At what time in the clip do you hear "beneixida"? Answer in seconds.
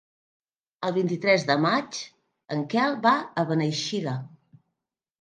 3.55-4.19